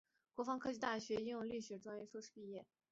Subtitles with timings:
[0.33, 2.65] 国防科技大学应用力学专业硕士毕业。